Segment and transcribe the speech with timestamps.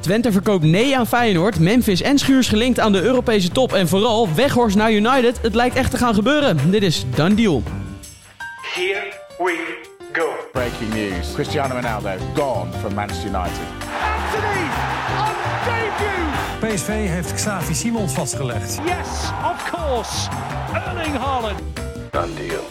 [0.00, 1.58] Twente verkoopt nee aan Feyenoord.
[1.58, 3.72] Memphis en Schuurs gelinkt aan de Europese top.
[3.72, 5.40] En vooral Weghorst naar United.
[5.42, 6.70] Het lijkt echt te gaan gebeuren.
[6.70, 7.62] Dit is Done Deal.
[8.74, 9.78] Here we
[10.12, 10.28] go.
[10.52, 11.32] Breaking news.
[11.34, 13.60] Cristiano Ronaldo gone from Manchester United.
[14.02, 14.66] Anthony
[15.18, 15.34] on
[15.64, 16.74] debut.
[16.74, 18.78] PSV heeft Xavi Simons vastgelegd.
[18.84, 19.08] Yes,
[19.52, 20.28] of course.
[20.72, 21.60] Erling Haaland.
[22.10, 22.66] Done deal.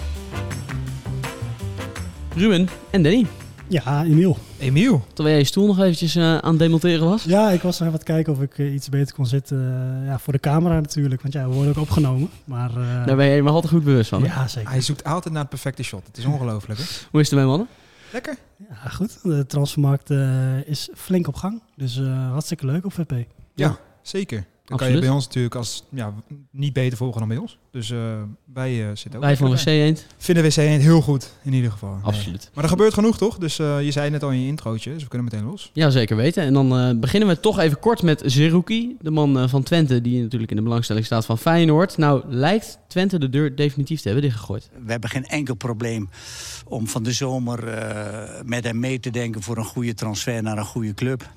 [2.35, 3.25] Ruben en Danny.
[3.69, 4.37] Ja, Emiel.
[4.59, 5.05] Emiel.
[5.07, 7.23] Terwijl jij je stoel nog eventjes eh, aan het demonteren was.
[7.23, 9.57] Ja, ik was nog even aan het kijken of ik eh, iets beter kon zitten.
[10.01, 12.29] eh, ja, voor de camera natuurlijk, want ja, we worden ook opgenomen.
[12.45, 14.21] Maar eh, Daar ben je maar altijd goed bewust van.
[14.23, 14.27] hè?
[14.33, 14.69] ja, zeker.
[14.69, 16.07] Hij zoekt altijd naar het perfecte shot.
[16.07, 16.79] Het is ongelooflijk.
[16.79, 16.85] hè?
[17.11, 17.67] Hoe is het ermee, mannen?
[18.13, 18.35] Lekker.
[18.69, 19.19] Ja, goed.
[19.23, 21.61] De transfermarkt eh, is flink op gang.
[21.75, 23.11] Dus eh, hartstikke leuk op VP.
[23.55, 24.45] Ja, zeker.
[24.69, 26.13] Dan kan je bij ons natuurlijk als ja,
[26.51, 27.57] niet beter volgen dan bij ons.
[27.71, 27.99] Dus eh,
[28.53, 29.21] wij eh, zitten ook.
[29.21, 29.65] Wij van WC.
[29.65, 30.05] Eend.
[30.17, 31.93] Vinden WC Eend heel goed, in ieder geval.
[31.93, 32.03] Nee.
[32.03, 32.51] Absoluut.
[32.53, 33.37] Maar er gebeurt genoeg, toch?
[33.37, 35.71] Dus eh, je zei het net al in je introotje, dus we kunnen meteen los.
[35.73, 36.43] Ja, zeker weten.
[36.43, 40.01] En dan eh, beginnen we toch even kort met Zerouki, de man eh, van Twente,
[40.01, 41.97] die natuurlijk in de belangstelling staat van Feyenoord.
[41.97, 44.69] Nou, lijkt Twente de deur definitief te hebben dichtgegooid.
[44.85, 46.09] We hebben geen enkel probleem
[46.67, 50.57] om van de zomer eh, met hem mee te denken voor een goede transfer naar
[50.57, 51.29] een goede club.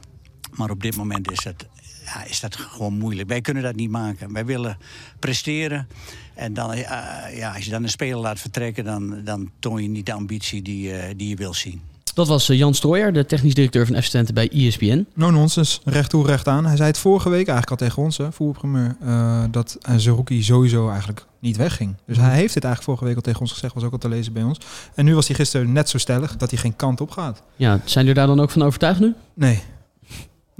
[0.54, 1.66] Maar op dit moment is dat,
[2.04, 3.28] ja, is dat gewoon moeilijk.
[3.28, 4.32] Wij kunnen dat niet maken.
[4.32, 4.78] Wij willen
[5.18, 5.88] presteren.
[6.34, 9.88] En dan, eh, ja, als je dan een speler laat vertrekken, dan, dan toon je
[9.88, 11.80] niet de ambitie die, eh, die je wil zien.
[12.14, 15.06] Dat was eh, Jan Strooijer, de technisch directeur van Twente bij ESPN.
[15.14, 16.66] No nonsense, recht toe, recht aan.
[16.66, 20.42] Hij zei het vorige week eigenlijk al tegen ons, hè, voetbalprimeur, eh dat uh, Zerouki
[20.42, 21.94] sowieso eigenlijk niet wegging.
[22.06, 24.08] Dus hij heeft het eigenlijk vorige week al tegen ons gezegd, was ook al te
[24.08, 24.58] lezen bij ons.
[24.94, 27.42] En nu was hij gisteren net zo stellig dat hij geen kant op gaat.
[27.56, 29.14] Ja, zijn jullie daar dan ook van overtuigd nu?
[29.34, 29.62] Nee.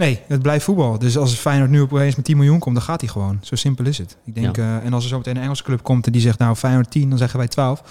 [0.03, 0.99] Nee, het blijft voetbal.
[0.99, 3.39] Dus als Feyenoord nu opeens met 10 miljoen komt, dan gaat hij gewoon.
[3.43, 4.17] Zo simpel is het.
[4.25, 6.39] Ik denk, eh, en als er zo meteen een Engelse club komt en die zegt,
[6.39, 7.83] nou Feyenoord 10, dan zeggen wij 12.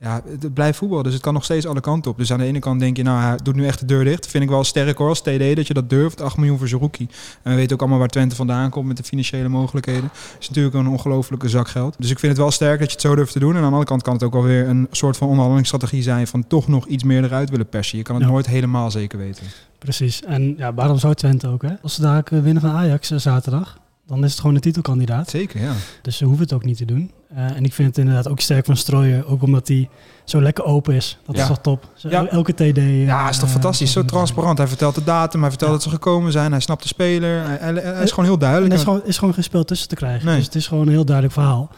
[0.00, 2.18] Ja, het blijft voetbal, dus het kan nog steeds alle kanten op.
[2.18, 4.26] Dus aan de ene kant denk je, nou, hij doet nu echt de deur dicht.
[4.26, 6.20] Vind ik wel sterk hoor, als TD, dat je dat durft.
[6.20, 7.08] 8 miljoen voor Zerouki.
[7.42, 10.10] En we weten ook allemaal waar Twente vandaan komt met de financiële mogelijkheden.
[10.40, 11.94] is natuurlijk een ongelofelijke zak geld.
[11.98, 13.50] Dus ik vind het wel sterk dat je het zo durft te doen.
[13.50, 16.26] En aan de andere kant kan het ook wel weer een soort van onderhandelingsstrategie zijn
[16.26, 17.98] van toch nog iets meer eruit willen persen.
[17.98, 18.30] Je kan het Ja.
[18.30, 19.46] nooit helemaal zeker weten.
[19.80, 20.22] Precies.
[20.22, 21.62] En ja, waarom zou Twente ook?
[21.62, 21.70] Hè?
[21.82, 25.30] Als ze daar eh, winnen van Ajax eh, zaterdag, dan is het gewoon een titelkandidaat.
[25.30, 25.72] Zeker, ja.
[26.02, 27.10] Dus ze hoeven het ook niet te doen.
[27.34, 29.88] Eh, en ik vind het inderdaad ook sterk van Strooien, ook omdat hij
[30.24, 31.18] zo lekker open is.
[31.26, 31.42] Dat Ja.
[31.42, 31.88] is toch top.
[31.94, 32.26] Zo, Ja.
[32.26, 32.80] Elke TD.
[33.06, 33.92] Ja, is toch fantastisch.
[33.92, 34.58] Zo transparant.
[34.58, 35.76] Hij vertelt de datum, hij vertelt Ja.
[35.76, 37.44] dat ze gekomen zijn, hij snapt de speler.
[37.46, 38.72] Hij, hij- hij is gewoon heel duidelijk.
[38.72, 40.26] er is gewoon, is gewoon geen spel tussen te krijgen.
[40.26, 40.36] Nee.
[40.36, 41.70] Dus het is gewoon een heel duidelijk verhaal.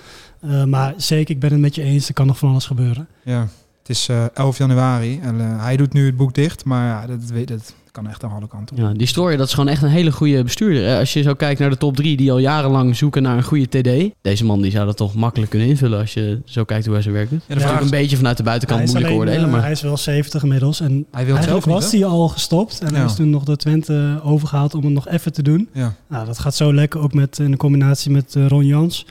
[0.66, 2.08] Maar zeker, ik ben het met je eens.
[2.08, 3.08] Er kan nog van alles gebeuren.
[3.24, 3.46] Ja,
[3.82, 7.06] het is eh 11 januari en eh, hij doet nu het boek dicht, maar ja,
[7.06, 8.76] dat, weet, dat kan echt aan alle kanten.
[8.76, 8.82] op.
[8.82, 10.84] Ja, die Strooijer, dat is gewoon echt een hele goede bestuurder.
[10.84, 10.98] hè.
[10.98, 13.66] Als je zo kijkt naar de top drie die al jarenlang zoeken naar een goede
[13.68, 14.14] TD.
[14.22, 17.02] Deze man die zou dat toch makkelijk kunnen invullen als je zo kijkt hoe hij
[17.02, 17.42] zijn werk doet.
[17.46, 19.62] Ja, de Ja, vraag een beetje vanuit de buitenkant Hij moeilijk alleen, oordelen, eh, maar
[19.62, 20.80] hij is wel 70 inmiddels.
[20.80, 21.98] En Hij wil zelf niet, was hè?
[21.98, 22.80] hij al gestopt.
[22.80, 23.04] En hij Ja.
[23.04, 25.68] is toen nog door Twente overgehaald om het nog even te doen.
[25.72, 25.94] Ja.
[26.08, 29.06] Nou, dat gaat zo lekker, ook met, in de combinatie met eh, Ron Jans.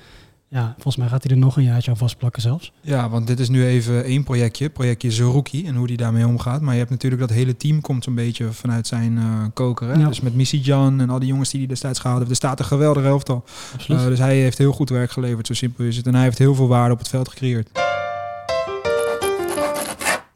[0.54, 2.72] Ja, volgens mij gaat hij er nog een jaartje aan vastplakken zelfs.
[2.82, 6.62] ja, want dit is nu even één projectje, projectje Zerouki en hoe die daarmee omgaat.
[6.62, 9.88] Maar je hebt natuurlijk dat hele team komt zo'n beetje vanuit zijn eh koker.
[9.88, 9.94] Hè?
[10.00, 10.08] Ja.
[10.08, 12.32] Dus met Missy Jan en al die jongens die hij destijds gehaald heeft.
[12.32, 13.44] Er staat een geweldige elftal.
[13.74, 14.02] absoluut.
[14.02, 16.08] Eh, dus hij heeft heel goed werk geleverd, zo simpel is het.
[16.08, 17.70] En hij heeft heel veel waarde op het veld gecreëerd.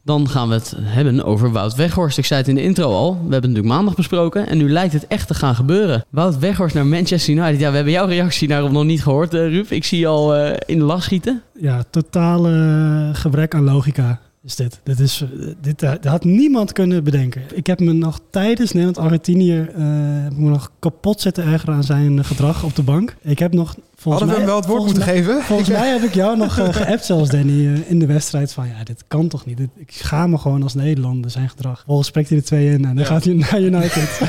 [0.06, 2.18] Dan gaan we het hebben over Wout Weghorst.
[2.18, 3.12] Ik zei het in de intro al.
[3.12, 4.46] We hebben het natuurlijk maandag besproken.
[4.46, 6.04] En nu lijkt het echt te gaan gebeuren.
[6.10, 7.60] Wout Weghorst naar Manchester United.
[7.60, 9.70] Ja, we hebben jouw reactie daarop nog niet gehoord, eh Ruud.
[9.70, 11.42] Ik zie je al eh, in de lach schieten.
[11.60, 14.80] Ja, totale eh, gebrek aan logica is dit.
[14.84, 15.24] Dit, is,
[15.60, 17.42] dit, dat had niemand kunnen bedenken.
[17.54, 19.68] Ik heb me nog tijdens Nederland-Argentinië
[20.36, 23.16] me nog kapot zitten ergeren aan zijn gedrag op de bank.
[23.22, 23.74] Ik heb nog...
[24.10, 25.42] Hadden we hem wel het woord moeten mij- geven?
[25.42, 28.66] Volgens mij heb ik jou nog eh, geappt zelfs, Danny, eh, in de wedstrijd van
[28.66, 29.56] ja, dit kan toch niet.
[29.56, 31.82] Dit- ik schaam me gewoon als Nederlander, zijn gedrag.
[31.86, 33.04] Volgens spreekt hij er twee in en dan Ja.
[33.04, 34.20] gaat hij naar United.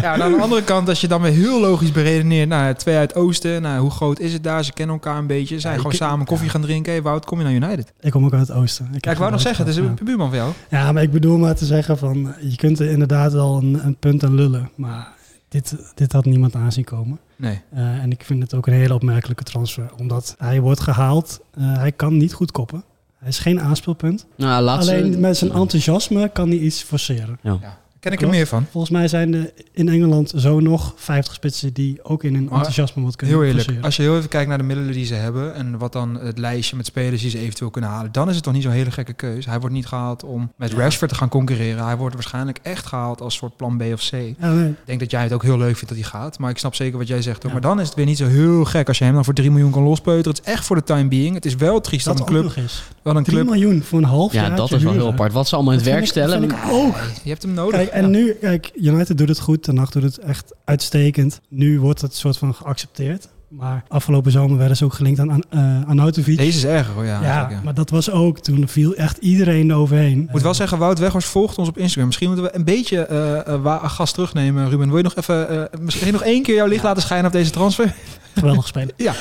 [0.00, 2.96] Ja, en aan de andere kant, als je dan weer heel logisch beredeneert, nou, twee
[2.96, 4.64] uit oosten, nou, hoe groot is het daar?
[4.64, 6.92] Ze kennen elkaar een beetje, zijn Ja, gewoon ik- samen koffie gaan drinken.
[6.92, 7.92] Hey, Wout, kom je naar United?
[8.00, 8.88] ik kom ook uit het oosten.
[9.00, 10.52] Ik wou nog zeggen, het is een buurman van jou.
[10.70, 13.96] Ja, maar ik bedoel maar te zeggen van, je kunt er inderdaad wel een, een
[13.96, 15.08] punt aan lullen, maar
[15.48, 17.18] dit, dit had niemand aanzien komen.
[17.36, 17.60] Nee.
[17.70, 21.76] Eh, en ik vind het ook een hele opmerkelijke transfer, omdat hij wordt gehaald, eh,
[21.76, 22.84] hij kan niet goed koppen.
[23.18, 24.26] Hij is geen aanspeelpunt.
[24.36, 24.92] Nou, laatste...
[24.92, 27.38] Alleen met zijn enthousiasme kan hij iets forceren.
[27.42, 27.78] Ja.
[28.04, 28.66] Ken ik er meer van?
[28.70, 32.52] Volgens mij zijn er in Engeland zo nog 50 spitsen die ook in hun Maar
[32.52, 35.14] enthousiasme wat kunnen Heel eerlijk, als je heel even kijkt naar de middelen die ze
[35.14, 38.34] hebben en wat dan het lijstje met spelers die ze eventueel kunnen halen, dan is
[38.34, 39.46] het toch niet zo'n hele gekke keus.
[39.46, 41.84] Hij wordt niet gehaald om met Rashford te gaan concurreren.
[41.84, 44.12] Hij wordt waarschijnlijk echt gehaald als soort plan B of C.
[44.12, 46.50] Ik Ja, nee, denk dat jij het ook heel leuk vindt dat hij gaat, maar
[46.50, 47.42] ik snap zeker wat jij zegt.
[47.42, 47.52] Hoor.
[47.52, 47.58] Ja.
[47.58, 49.50] Maar dan is het weer niet zo heel gek als je hem dan voor 3
[49.50, 50.32] miljoen kan lospeuteren.
[50.36, 51.34] Het is echt voor de time being.
[51.34, 52.82] Het is wel triest dat dat een ook club, eens.
[53.02, 54.56] wel een 3 club miljoen voor een half Ja, jaar.
[54.56, 55.32] dat is wel heel apart.
[55.32, 56.42] Wat ze allemaal in het werk stellen.
[56.42, 56.96] Ik ook.
[57.22, 57.80] Je hebt hem nodig.
[57.80, 59.62] Kijk, en nu, kijk, United doet het goed.
[59.62, 61.40] Ten Hag doet het echt uitstekend.
[61.48, 63.28] Nu wordt het soort van geaccepteerd.
[63.48, 66.36] Maar afgelopen zomer werden ze ook gelinkt aan, uh, Arnautovic.
[66.36, 67.22] Deze is erger hoor, ja.
[67.22, 70.22] Ja, ja, maar dat was ook, toen viel echt iedereen overheen.
[70.22, 72.06] Ik moet wel zeggen, Wout Weghorst volgt ons op Instagram.
[72.06, 73.08] Misschien moeten we een beetje
[73.46, 74.68] uh, gas terugnemen.
[74.68, 77.32] Ruben, wil je nog even, uh, misschien nog één keer jouw licht laten schijnen op
[77.32, 77.94] deze transfer?
[78.34, 78.90] Geweldig spelen.
[78.96, 79.14] ja,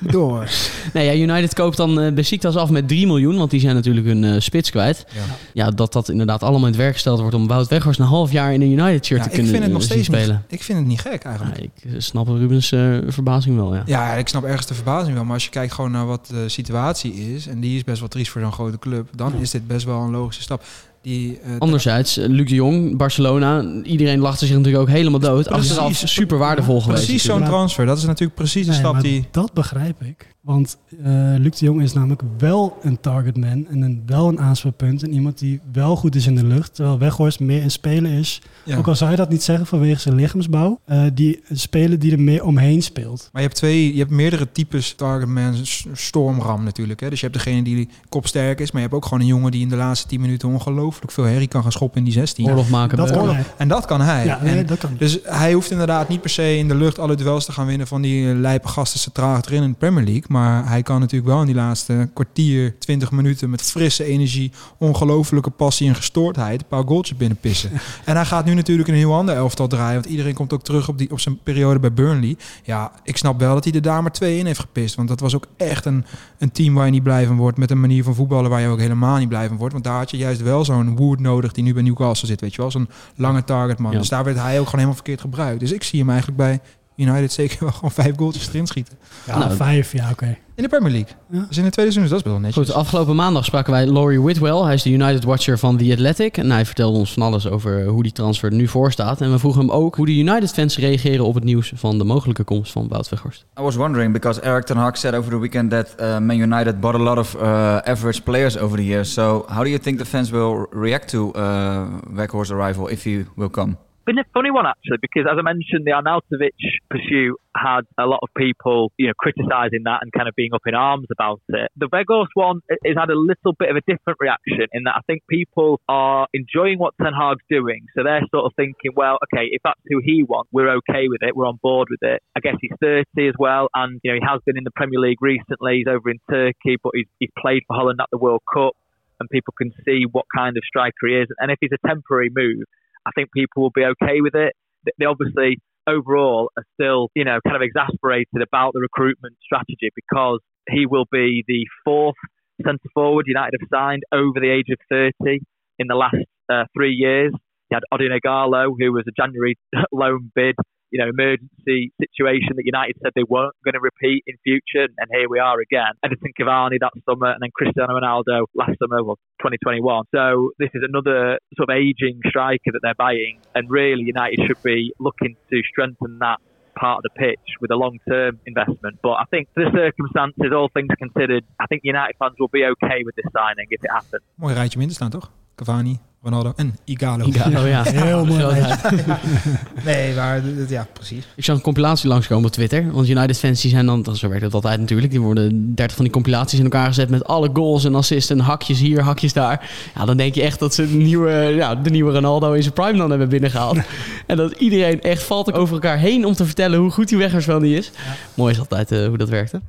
[0.00, 0.48] door.
[0.92, 4.06] nee, ja, United koopt dan uh, Besiktas af met 3 miljoen, want die zijn natuurlijk
[4.06, 5.04] hun uh, spits kwijt.
[5.14, 5.20] Ja.
[5.52, 5.70] ja.
[5.70, 8.52] dat dat inderdaad allemaal in het werk gesteld wordt om Wout Weghorst een half jaar
[8.52, 10.44] in een United-shirt ja, te kunnen ik vind het nog steeds spelen.
[10.48, 11.56] Niet, ik vind het niet gek eigenlijk.
[11.56, 13.82] Ja, ik snap Rubens uh, verbazing wel, ja.
[13.86, 15.24] Ja, ik snap ergens de verbazing wel.
[15.24, 18.08] Maar als je kijkt gewoon naar wat de situatie is, en die is best wel
[18.08, 20.62] triest voor zo'n grote club, dan is dit best wel een logische stap.
[21.02, 25.48] Die, uh, Anderzijds, Luc de Jong, Barcelona, iedereen lachte zich natuurlijk ook helemaal dood.
[25.48, 27.04] Precies, Achteraf super waardevol geweest.
[27.04, 27.86] Precies zo'n transfer.
[27.86, 29.28] Dat is natuurlijk precies de nee, stap die...
[29.30, 30.34] Dat begrijp ik.
[30.40, 31.06] Want uh,
[31.38, 35.02] Luc de Jong is namelijk wel een targetman en een, wel een aanspeelpunt.
[35.02, 36.74] En iemand die wel goed is in de lucht.
[36.74, 38.42] Terwijl Weghorst meer een speler is.
[38.64, 38.76] Ja.
[38.76, 40.80] Ook al zou je dat niet zeggen vanwege zijn lichaamsbouw.
[40.86, 43.28] Uh, die een speler die er meer omheen speelt.
[43.32, 45.54] Maar je hebt twee, je hebt meerdere types targetman.
[45.92, 47.00] Stormram natuurlijk.
[47.00, 47.10] Hè?
[47.10, 48.70] Dus je hebt degene die kopsterk is.
[48.70, 51.24] Maar je hebt ook gewoon een jongen die in de laatste 10 minuten ongelooflijk veel
[51.24, 52.48] herrie kan gaan schoppen in die 16.
[52.48, 52.96] Oorlog maken.
[52.96, 53.44] Dat kan hij.
[53.56, 54.24] En dat kan hij.
[54.24, 54.90] Ja, nee, en dat kan.
[54.98, 57.86] Dus hij hoeft inderdaad niet per se in de lucht alle duels te gaan winnen
[57.86, 60.24] van die lijpe gasten centraal erin in de Premier League.
[60.30, 65.50] Maar hij kan natuurlijk wel in die laatste kwartier, 20 minuten met frisse energie, ongelofelijke
[65.50, 67.70] passie en gestoordheid een paar goaltjes binnenpissen.
[68.04, 70.00] en hij gaat nu natuurlijk een heel ander elftal draaien.
[70.00, 72.36] Want iedereen komt ook terug op, die, op zijn periode bij Burnley.
[72.62, 74.94] Ja, ik snap wel dat hij er daar maar twee in heeft gepist.
[74.94, 76.04] Want dat was ook echt een,
[76.38, 77.58] een team waar je niet blij van wordt.
[77.58, 79.72] Met een manier van voetballen waar je ook helemaal niet blij van wordt.
[79.72, 82.40] Want daar had je juist wel zo'n Wood nodig die nu bij Newcastle zit.
[82.40, 83.92] Weet je wel, zo'n lange targetman.
[83.92, 83.98] Ja.
[83.98, 85.60] Dus daar werd hij ook gewoon helemaal verkeerd gebruikt.
[85.60, 86.60] Dus ik zie hem eigenlijk bij
[87.00, 88.98] United zeker wel gewoon vijf goaltjes erin schieten.
[89.26, 90.36] Ja, Nou, vijf, ja, oké.
[90.54, 91.16] In de Premier League.
[91.30, 91.44] Ja.
[91.48, 92.66] Dus in de tweede seizoen, dus dat is wel netjes.
[92.66, 94.62] Goed, afgelopen maandag spraken wij Laurie Whitwell.
[94.62, 96.36] Hij is de United Watcher van The Athletic.
[96.36, 99.20] En hij vertelde ons van alles over hoe die transfer er nu voor staat.
[99.20, 102.44] En we vroegen hem ook hoe de United-fans reageren op het nieuws van de mogelijke
[102.44, 103.44] komst van Wout Weghorst.
[103.58, 106.80] I was wondering because Eric Ten Hag said over the weekend that uh, Man United
[106.80, 107.42] bought a lot of uh,
[107.76, 109.12] average players over the years.
[109.12, 111.82] So how do you think the fans will react to uh,
[112.14, 113.76] Weghorst's arrival if he will come?
[114.10, 116.58] Been a funny one actually because as I mentioned, the Arnautovic
[116.90, 120.66] pursuit had a lot of people, you know, criticising that and kind of being up
[120.66, 121.70] in arms about it.
[121.76, 125.02] The Vegos one has had a little bit of a different reaction in that I
[125.06, 129.46] think people are enjoying what Ten Hag's doing, so they're sort of thinking, well, okay,
[129.50, 132.20] if that's who he wants, we're okay with it, we're on board with it.
[132.34, 134.98] I guess he's 30 as well, and you know he has been in the Premier
[134.98, 135.78] League recently.
[135.78, 138.74] He's over in Turkey, but he's, he's played for Holland at the World Cup,
[139.20, 141.28] and people can see what kind of striker he is.
[141.38, 142.66] And if he's a temporary move.
[143.10, 144.54] I think people will be okay with it.
[144.98, 150.40] They obviously overall are still, you know, kind of exasperated about the recruitment strategy because
[150.68, 152.16] he will be the fourth
[152.64, 155.40] centre forward United have signed over the age of 30
[155.78, 156.16] in the last
[156.52, 157.32] uh, three years.
[157.70, 159.56] You had Odin Igalo, who was a January
[159.92, 160.54] loan bid,
[160.90, 165.06] you know, emergency situation that United said they weren't going to repeat in future, and
[165.12, 165.92] here we are again.
[166.04, 170.04] Edison Cavani that summer, and then Cristiano Ronaldo last summer, well, 2021.
[170.14, 174.62] So this is another sort of aging striker that they're buying, and really United should
[174.62, 176.38] be looking to strengthen that
[176.76, 178.98] part of the pitch with a long-term investment.
[179.02, 183.02] But I think the circumstances, all things considered, I think United fans will be okay
[183.04, 184.22] with this signing if it happens.
[184.36, 185.28] Mooi rijtje minder staan, toch?
[185.64, 187.26] Cavani, Ronaldo en Igalo.
[187.26, 187.82] Igalo, ja.
[188.04, 188.40] Heel mooi.
[189.84, 191.26] Nee, maar ja, precies.
[191.36, 192.92] Ik zag een compilatie langskomen op Twitter.
[192.92, 196.14] Want United-fans die zijn dan, zo werkt het altijd natuurlijk, die worden 30 van die
[196.14, 199.70] compilaties in elkaar gezet met alle goals en assists en hakjes hier, hakjes daar.
[199.94, 202.74] Ja, dan denk je echt dat ze de nieuwe, ja, de nieuwe Ronaldo in zijn
[202.74, 203.78] prime dan hebben binnengehaald.
[204.26, 207.46] en dat iedereen echt valt over elkaar heen om te vertellen hoe goed die weggers
[207.46, 207.90] wel niet is.
[208.34, 209.60] Mooi is altijd eh, hoe dat werkte.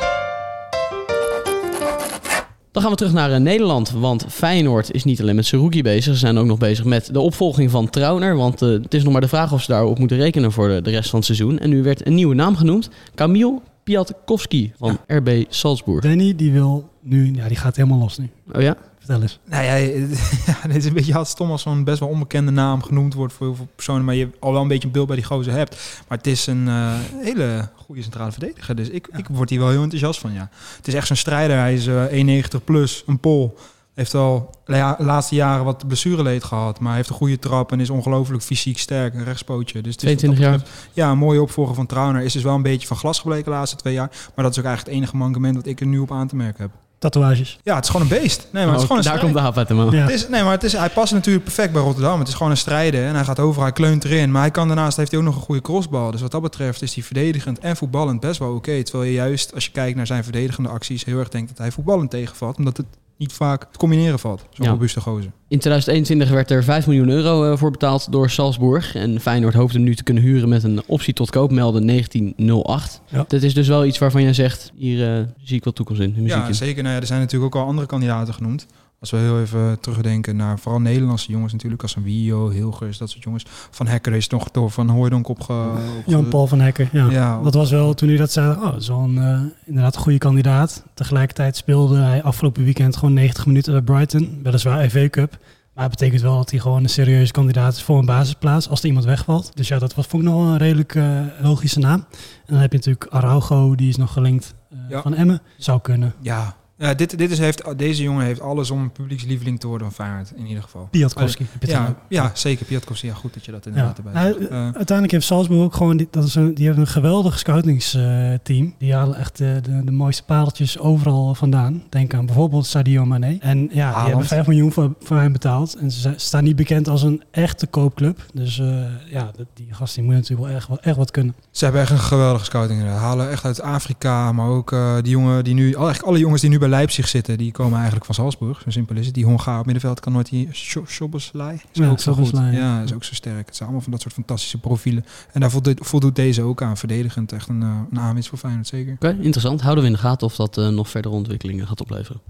[2.72, 5.84] Dan gaan we terug naar eh, Nederland, want Feyenoord is niet alleen met zijn rookie
[5.84, 6.14] bezig.
[6.14, 8.36] Ze zijn ook nog bezig met de opvolging van Trauner.
[8.36, 10.82] Want eh, het is nog maar de vraag of ze daarop moeten rekenen voor de,
[10.82, 11.60] de rest van het seizoen.
[11.60, 12.90] En nu werd een nieuwe naam genoemd.
[13.16, 16.04] Camille Piatkowski van RB Salzburg.
[16.04, 18.30] Danny, die wil nu, ja, die gaat helemaal los nu.
[18.54, 18.78] Oh ja?
[19.02, 19.40] Vertel eens.
[19.46, 19.64] Nou
[20.46, 23.48] ja, dit is een beetje stom als zo'n best wel onbekende naam genoemd wordt voor
[23.48, 26.02] heel veel personen, maar je al wel een beetje een beeld bij die gozer hebt.
[26.08, 29.70] Maar het is een eh, hele goede centrale verdediger, dus ik, ik word hier wel
[29.70, 30.50] heel enthousiast van, ja.
[30.78, 33.58] Het is echt zo'n strijder, hij is eh 1,90 plus, een pol.
[33.94, 37.90] Heeft al de laatste jaren wat blessureleed gehad, maar heeft een goede trap en is
[37.90, 39.82] ongelooflijk fysiek sterk, een rechtspootje.
[39.82, 40.70] Dus het is wat 22 dat jaar.
[40.94, 42.22] Ja, een mooie opvolger van Trauner.
[42.22, 44.60] Is dus wel een beetje van glas gebleken de laatste twee jaar, maar dat is
[44.60, 46.72] ook eigenlijk het enige mankement wat ik er nu op aan te merken heb.
[47.02, 47.60] Tatoeages.
[47.64, 48.48] Ja, het is gewoon een beest.
[48.52, 49.20] Nee, maar het is gewoon een Oh, daar strijd.
[49.20, 49.92] komt de haap uit de man.
[49.92, 50.02] Ja.
[50.02, 52.20] Het is, nee, maar het is, hij past natuurlijk perfect bij Rotterdam.
[52.20, 54.32] Het is gewoon een strijder en hij gaat over, hij kleunt erin.
[54.32, 56.12] Maar hij kan daarnaast heeft hij ook nog een goede crossbal.
[56.12, 58.84] Dus wat dat betreft is hij verdedigend en voetballend best wel oké.
[58.84, 61.72] Terwijl je juist, als je kijkt naar zijn verdedigende acties, heel erg denkt dat hij
[61.72, 62.58] voetballend tegenvalt.
[62.58, 62.86] Omdat het
[63.22, 64.46] niet vaak te combineren valt.
[64.52, 64.72] Zo'n Ja.
[64.72, 65.32] robuuste gozer.
[65.48, 68.96] In 2021 werd er 5 miljoen euro eh, voor betaald door Salzburg.
[68.96, 73.02] En Feyenoord hoopt hem nu te kunnen huren met een optie tot koop, melden 1908.
[73.08, 73.26] Ja.
[73.28, 76.16] Dat is dus wel iets waarvan jij zegt, hier eh, zie ik wel toekomst in,
[76.16, 76.38] in muziek.
[76.38, 76.56] Ja, in.
[76.56, 76.84] zeker.
[76.84, 78.66] Nou ja, er zijn natuurlijk ook al andere kandidaten genoemd.
[79.02, 81.82] Als we heel even terugdenken naar vooral Nederlandse jongens natuurlijk.
[81.82, 83.46] Als een Wio, Hilgers, dat soort jongens.
[83.48, 85.70] Van Hekker is nog door Van Hooijdonk opge...
[86.06, 87.10] Jan-Paul van Hekken, ja.
[87.10, 87.42] Ja.
[87.42, 90.84] Dat was wel, toen hij dat zei, oh, een, eh, inderdaad een goede kandidaat.
[90.94, 94.40] Tegelijkertijd speelde hij afgelopen weekend gewoon 90 minuten bij Brighton.
[94.44, 95.38] Weliswaar FA Cup.
[95.74, 98.80] Maar het betekent wel dat hij gewoon een serieuze kandidaat is voor een basisplaats als
[98.80, 99.52] er iemand wegvalt.
[99.56, 102.06] Dus ja, dat was, vond ik nog wel een redelijk eh, logische naam.
[102.46, 105.02] En dan heb je natuurlijk Araujo, die is nog gelinkt eh, Ja.
[105.02, 105.42] van Emmen.
[105.58, 106.14] Zou kunnen.
[106.20, 109.92] Ja, ja dit, dit is, heeft, deze jongen heeft alles om een publiekslieveling te worden
[109.92, 110.32] van Feyenoord.
[110.36, 110.88] In ieder geval.
[110.92, 111.46] Piatkowski.
[111.60, 112.66] dan Ja, ja, zeker.
[112.66, 113.08] Piatkowski.
[113.08, 113.70] Ja, goed dat je dat Ja.
[113.70, 114.50] inderdaad erbij Nou, zegt.
[114.50, 117.40] eh, Eh, uiteindelijk heeft Salzburg ook gewoon, die, dat is een, die hebben een geweldig
[117.40, 118.74] scoutingsteam.
[118.78, 121.84] die halen echt de, de, de mooiste pareltjes overal vandaan.
[121.90, 123.38] Denk aan bijvoorbeeld Sadio Mane.
[123.40, 124.08] En ja, die Haaland.
[124.08, 125.76] hebben 5 miljoen voor, voor hem betaald.
[125.76, 128.26] En ze staan niet bekend als een echte koopclub.
[128.34, 131.36] Dus eh, ja, die gast die moet natuurlijk wel echt, wel echt wat kunnen.
[131.52, 132.80] Ze hebben echt een geweldige scouting.
[132.80, 133.02] inderdaad.
[133.04, 136.42] Halen echt uit Afrika, maar ook eh, die jongen die nu, al- eigenlijk alle jongens
[136.42, 138.62] die nu bij Leipzig zitten, die komen eigenlijk van Salzburg.
[138.64, 139.16] Zo simpel is het.
[139.16, 141.56] Die Hongaar op middenveld kan nooit die Scho- Schoboslai.
[141.56, 142.30] Is Ja, ook zo goed.
[142.52, 142.82] Ja.
[142.82, 143.46] Is ook zo sterk.
[143.46, 145.06] Het zijn allemaal van dat soort fantastische profielen.
[145.32, 146.78] En daar voldoet, voldoet deze ook aan.
[146.78, 148.94] Verdedigend echt een, eh, een aanwinst voor Feyenoord, zeker.
[148.94, 149.62] Oké, interessant.
[149.62, 152.22] Houden we in de gaten of dat eh, nog verdere ontwikkelingen gaat opleveren.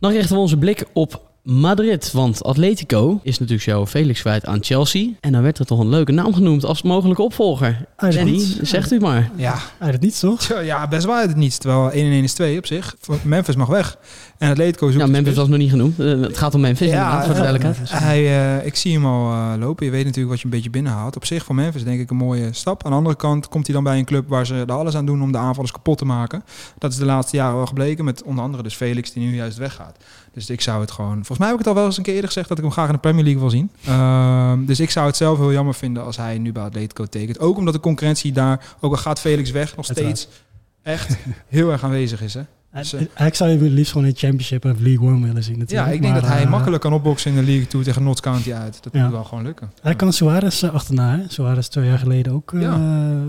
[0.00, 2.12] Dan richten we onze blik op Madrid.
[2.12, 5.08] Want Atletico is natuurlijk jouw Felix kwijt aan Chelsea.
[5.20, 7.86] En dan werd er toch een leuke naam genoemd als mogelijke opvolger.
[7.96, 8.60] Uit het Danny, niets.
[8.60, 9.30] zegt u maar.
[9.36, 10.62] Ja, Uit het niets, toch?
[10.62, 11.58] Ja, best wel uit het niets.
[11.58, 12.96] Terwijl 1 en 1 is 2 op zich.
[13.22, 13.98] Memphis mag weg.
[14.38, 16.00] En Atletico zoekt Ja, een Memphis was nog niet genoemd.
[16.00, 17.90] Eh, het gaat om Memphis inderdaad, voor de eh, duidelijkheid.
[17.90, 19.86] Hij, eh, ik zie hem al lopen.
[19.86, 21.16] Je weet natuurlijk wat je een beetje binnenhaalt.
[21.16, 22.84] Op zich voor Memphis denk ik een mooie stap.
[22.84, 25.06] Aan de andere kant komt hij dan bij een club waar ze er alles aan
[25.06, 26.44] doen om de aanvallers kapot te maken.
[26.78, 28.04] Dat is de laatste jaren wel gebleken.
[28.04, 29.96] Met onder andere dus Felix die nu juist weggaat.
[30.32, 31.24] Dus ik zou het gewoon...
[31.36, 32.72] Volgens mij heb ik het al wel eens een keer eerder gezegd dat ik hem
[32.72, 33.70] graag in de Premier League wil zien.
[33.84, 37.38] Ehm, dus ik zou het zelf heel jammer vinden als hij nu bij Atletico tekent.
[37.40, 40.18] Ook omdat de concurrentie daar, ook al gaat Felix weg, nog Uiteraard.
[40.18, 40.42] steeds
[40.82, 41.16] echt
[41.48, 42.34] heel erg aanwezig is.
[42.34, 42.42] Hè?
[42.74, 45.84] Dus, eh, Eigenlijk zou je liefst gewoon in Championship of League One willen zien ja,
[45.86, 48.20] ik denk Maar, dat hij eh, makkelijk kan opboksen in de League toe tegen Notts
[48.20, 48.78] County uit.
[48.82, 49.02] Dat Ja.
[49.02, 49.72] moet wel gewoon lukken.
[49.82, 51.16] Hij kan Suarez eh, achterna.
[51.16, 51.22] Hè?
[51.28, 52.80] Suarez twee jaar geleden ook Ja.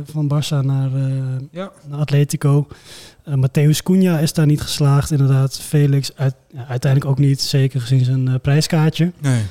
[0.05, 0.89] van Barça naar,
[1.51, 1.71] Ja.
[1.89, 2.67] naar Atletico.
[3.29, 5.59] Matthäus Cunha is daar niet geslaagd, inderdaad.
[5.59, 9.11] Felix uit, ja, uiteindelijk ook niet, zeker gezien zijn prijskaartje.
[9.21, 9.41] Nee.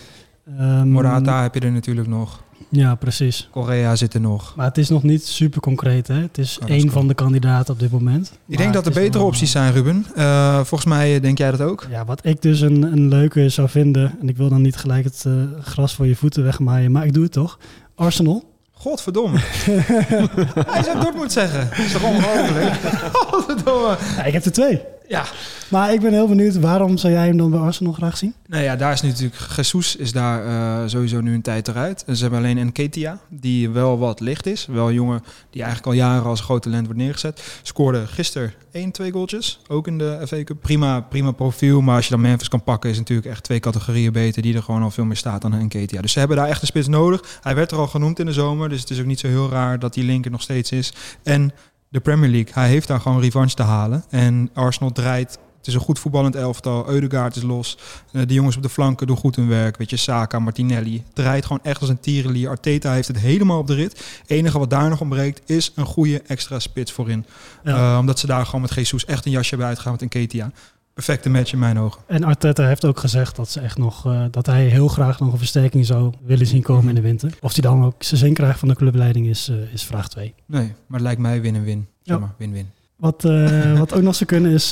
[0.58, 2.42] Ehm, Morata heb je er natuurlijk nog.
[2.68, 3.49] Ja, precies.
[3.50, 4.52] Korea zit er nog.
[4.56, 6.06] Maar het is nog niet super concreet.
[6.08, 6.14] Hè?
[6.14, 6.82] Het is Carrasco.
[6.82, 8.32] één van de kandidaten op dit moment.
[8.46, 10.06] Ik denk dat er betere opties zijn, Ruben.
[10.14, 11.87] Eh, volgens mij denk jij dat ook.
[11.90, 15.04] Ja, wat ik dus een, een leuke zou vinden, en ik wil dan niet gelijk
[15.04, 17.58] het eh, gras voor je voeten wegmaaien, maar ik doe het toch.
[17.94, 18.52] Arsenal.
[18.73, 19.38] Godverdomme.
[20.75, 21.68] Hij zou Dortmund zeggen.
[21.68, 22.75] Dat is toch ongelooflijk?
[23.28, 23.96] Godverdomme.
[24.16, 24.80] Ja, ik heb er twee.
[25.08, 25.25] Ja.
[25.68, 28.34] Maar ik ben heel benieuwd, waarom zou jij hem dan bij Arsenal graag zien?
[28.46, 29.56] Nou ja, daar is nu natuurlijk...
[29.56, 32.04] Jesus is daar eh, sowieso nu een tijd eruit.
[32.06, 34.66] En ze hebben alleen Nketia, die wel wat licht is.
[34.66, 37.61] Wel een jongen die eigenlijk al jaren als groot talent wordt neergezet.
[37.62, 39.61] Scoorde gisteren 1, 2 goaltjes.
[39.68, 40.61] Ook in de FA Cup.
[40.61, 41.80] Prima, prima profiel.
[41.80, 44.42] Maar als je dan Memphis kan pakken, is natuurlijk echt twee categorieën beter.
[44.42, 46.00] Die er gewoon al veel meer staat dan Nketia.
[46.00, 47.38] Dus ze hebben daar echt een spits nodig.
[47.40, 48.68] Hij werd er al genoemd in de zomer.
[48.68, 50.92] Dus het is ook niet zo heel raar dat die linker nog steeds is.
[51.23, 51.52] En
[51.94, 52.52] de Premier League.
[52.54, 54.04] Hij heeft daar gewoon revanche te halen.
[54.10, 55.38] En Arsenal draait.
[55.56, 56.88] Het is een goed voetballend elftal.
[56.88, 57.78] Eudegaard is los.
[58.12, 59.76] Eh, de jongens op de flanken doen goed hun werk.
[59.76, 61.02] Weet je, Saka, Martinelli.
[61.12, 62.48] Draait gewoon echt als een tierenlier.
[62.48, 63.92] Arteta heeft het helemaal op de rit.
[64.20, 67.26] Het enige wat daar nog ontbreekt is een goede extra spits voorin.
[67.64, 67.92] Ja.
[67.92, 70.50] Eh, omdat ze daar gewoon met Jesus echt een jasje hebben uitgegaan met een Ketia.
[70.94, 72.00] Perfecte match in mijn ogen.
[72.06, 75.32] En Arteta heeft ook gezegd dat, ze echt nog, eh, dat hij heel graag nog
[75.32, 77.34] een versterking zou willen zien komen in de winter.
[77.40, 80.34] Of hij dan ook zijn zin krijgt van de clubleiding is, eh, is vraag 2.
[80.46, 81.86] Nee, maar het lijkt mij win-en-win.
[82.02, 82.22] Zeg Ja.
[82.22, 82.70] maar, win-win.
[82.96, 84.70] Wat, eh, wat ook nog zou kunnen is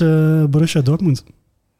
[0.50, 1.24] Borussia Dortmund.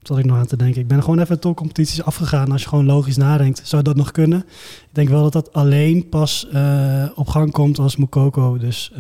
[0.03, 0.81] Zat ik nog aan te denken.
[0.81, 2.53] Ik ben gewoon even topcompetities afgegaan.
[2.53, 4.39] Als je gewoon logisch nadenkt, zou dat nog kunnen.
[4.39, 6.47] Ik denk wel dat dat alleen pas
[7.15, 8.93] op gang komt als Mukoko dus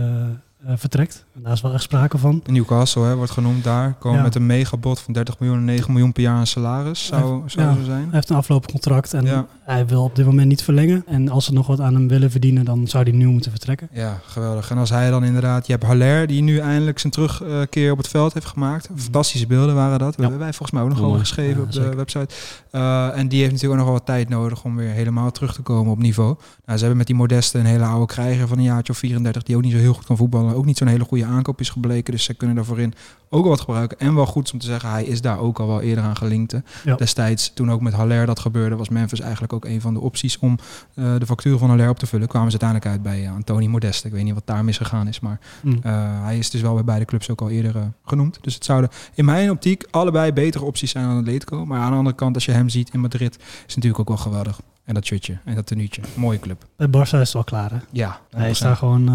[0.64, 1.24] eh, eh, vertrekt.
[1.34, 2.40] En daar is wel echt sprake van.
[2.46, 3.94] En Newcastle hè, wordt genoemd daar.
[3.98, 4.24] Komen Ja.
[4.24, 7.06] met een megabod van 30 miljoen en 9 miljoen per jaar aan salaris.
[7.06, 8.02] Zou, zou ja, zo zijn.
[8.02, 9.46] Hij heeft een aflopend contract en Ja.
[9.64, 11.02] hij wil op dit moment niet verlengen.
[11.06, 13.88] En als ze nog wat aan hem willen verdienen, dan zou hij nu moeten vertrekken.
[13.92, 14.70] Ja, geweldig.
[14.70, 15.66] En als hij dan inderdaad...
[15.66, 18.88] Je hebt Haller, die nu eindelijk zijn terugkeer op het veld heeft gemaakt.
[18.96, 20.16] Fantastische beelden waren dat.
[20.16, 21.96] We hebben wij volgens mij ook nog over geschreven op de zeker.
[21.96, 22.34] website.
[22.72, 25.54] Uh, en die heeft natuurlijk ook nog wel wat tijd nodig om weer helemaal terug
[25.54, 26.34] te komen op niveau.
[26.64, 29.42] Nou, ze hebben met die Modeste een hele oude krijger van een jaartje of 34...
[29.42, 30.51] die ook niet zo heel goed kan voetballen.
[30.54, 32.12] Ook niet zo'n hele goede aankoop is gebleken.
[32.12, 32.94] Dus ze kunnen daar voorin
[33.28, 33.98] ook wel wat gebruiken.
[33.98, 36.54] En wel goed om te zeggen, hij is daar ook al wel eerder aan gelinkt.
[36.84, 36.94] Ja.
[36.96, 40.38] Destijds, toen ook met Haller dat gebeurde, was Memphis eigenlijk ook een van de opties
[40.38, 40.58] om
[40.94, 42.28] eh, de factuur van Haller op te vullen.
[42.28, 44.06] Kwamen ze uiteindelijk uit bij uh, Anthony Modeste.
[44.06, 45.78] Ik weet niet wat daar misgegaan is, maar Mm.
[46.22, 48.38] hij is dus wel bij beide clubs ook al eerder genoemd.
[48.40, 51.66] Dus het zouden in mijn optiek allebei betere opties zijn dan Atletico.
[51.66, 54.08] Maar aan de andere kant, als je hem ziet in Madrid, is het natuurlijk ook
[54.08, 54.60] wel geweldig.
[54.84, 56.02] En dat shirtje en dat tenuutje.
[56.14, 56.66] Mooie club.
[56.76, 57.76] Bij Barça is het wel klaar, hè?
[57.90, 59.08] Ja, Hij is daar gewoon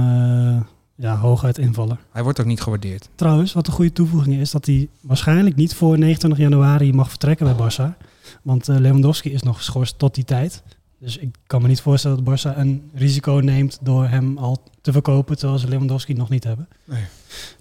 [0.98, 1.98] ja, hooguit invaller.
[2.12, 3.10] Hij wordt ook niet gewaardeerd.
[3.16, 7.56] Trouwens, wat een goede toevoeging is, dat hij waarschijnlijk niet voor 29 januari mag vertrekken
[7.56, 7.98] bij Barça.
[8.42, 10.63] Want eh, Lewandowski is nog geschorst tot die tijd.
[11.00, 14.92] Dus ik kan me niet voorstellen dat Barça een risico neemt door hem al te
[14.92, 16.68] verkopen, terwijl ze Lewandowski nog niet hebben.
[16.84, 17.04] Nee.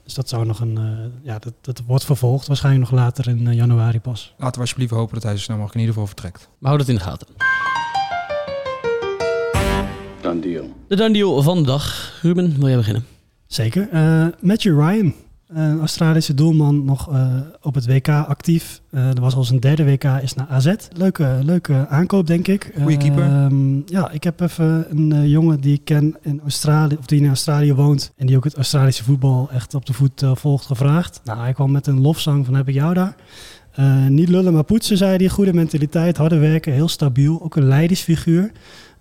[0.04, 3.46] Dus dat zou nog een, eh, ja, dat, dat wordt vervolgd, waarschijnlijk nog later in
[3.46, 4.34] eh, januari pas.
[4.38, 6.48] Laten we alsjeblieft hopen dat hij zo snel mogelijk in ieder geval vertrekt.
[6.58, 7.26] We houden het in de gaten.
[10.20, 10.74] Done deal.
[10.88, 12.12] De done deal van de dag.
[12.22, 13.04] Ruben, wil jij beginnen?
[13.46, 13.88] Zeker.
[13.90, 15.14] Eh, Matthew Ryan,
[15.48, 18.80] een Australische doelman, nog eh, op het WK actief.
[18.90, 20.74] Eh dat was al zijn derde WK, is naar AZ.
[20.92, 22.72] Leuke, leuke aankoop, denk ik.
[22.80, 23.22] Goeie keeper.
[23.22, 27.20] Ehm, ja, ik heb even een eh, jongen die ik ken in Australië, of die
[27.20, 28.12] in Australië woont.
[28.16, 31.20] En die ook het Australische voetbal echt op de voet eh, volgt, gevraagd.
[31.24, 33.16] Nou, hij kwam met een lofzang van heb ik jou daar.
[33.72, 35.28] Eh, niet lullen, maar poetsen, zei hij.
[35.28, 37.42] Goede mentaliteit, harde werken, heel stabiel.
[37.42, 38.52] Ook een leidersfiguur.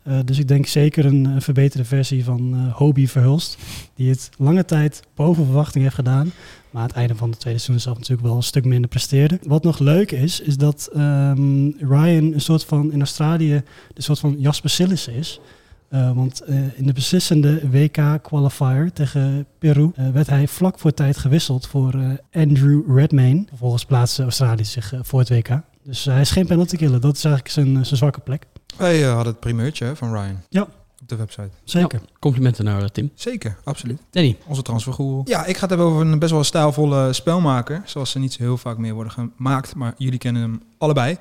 [0.05, 3.57] Eh, dus ik denk zeker een, verbeterde versie van eh Hobie Verhulst.
[3.95, 6.31] Die het lange tijd boven verwachting heeft gedaan.
[6.71, 9.39] Maar aan het einde van de tweede seizoen zelf natuurlijk wel een stuk minder presteerde.
[9.43, 13.53] Wat nog leuk is, is dat ehm, Ryan een soort van in Australië
[13.93, 15.39] een soort van Jasper Sillissen is.
[15.89, 16.43] Eh, want
[16.75, 23.43] in de beslissende WK-qualifier tegen Peru werd hij vlak voor tijd gewisseld voor Andrew Redmayne.
[23.47, 25.61] Vervolgens plaatste Australië zich voor het WK.
[25.83, 27.01] Dus hij is geen penalty killer.
[27.01, 28.45] Dat is eigenlijk zijn, zijn zwakke plek.
[28.77, 30.61] Wij eh, hadden het primeurtje hè, van Ryan Ja.
[30.61, 31.49] op de website.
[31.63, 32.01] Zeker.
[32.19, 33.11] Complimenten naar eh, Tim.
[33.15, 33.99] Zeker, absoluut.
[34.11, 34.37] Danny.
[34.45, 35.21] Onze transfergoeroe.
[35.25, 37.81] Ja, ik ga het hebben over een best wel stijlvolle spelmaker.
[37.85, 39.75] Zoals ze niet zo heel vaak meer worden gemaakt.
[39.75, 41.17] Maar jullie kennen hem allebei.